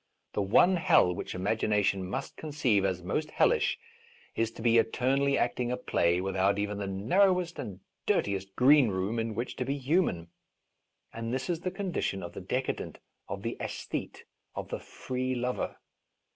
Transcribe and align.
The 0.33 0.41
one 0.41 0.77
hell 0.77 1.13
which 1.13 1.35
imagination 1.35 2.03
must 2.09 2.35
conceive 2.35 2.83
as 2.83 3.03
most 3.03 3.29
hellish 3.29 3.77
is 4.35 4.49
to 4.53 4.63
be 4.63 4.79
eternally 4.79 5.37
acting 5.37 5.71
a 5.71 5.77
play 5.77 6.19
without 6.19 6.57
even 6.57 6.79
the 6.79 6.87
narrowest 6.87 7.59
and 7.59 7.81
dirtiest 8.07 8.55
greenroom 8.55 9.19
in 9.19 9.35
which 9.35 9.55
to 9.57 9.63
be 9.63 9.77
human. 9.77 10.29
And 11.13 11.31
this 11.31 11.51
is 11.51 11.59
the 11.59 11.69
con 11.69 11.91
dition 11.93 12.23
of 12.25 12.33
the 12.33 12.41
decadent, 12.41 12.97
of 13.29 13.43
the 13.43 13.55
aesthete, 13.59 14.23
of 14.55 14.69
the 14.69 14.79
free 14.79 15.35
lover. 15.35 15.75